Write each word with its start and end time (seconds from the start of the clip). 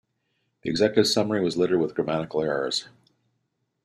The 0.63 0.69
executive 0.71 1.05
summary 1.05 1.41
was 1.41 1.57
littered 1.57 1.79
with 1.79 1.93
grammatical 1.93 2.41
errors. 2.41 2.87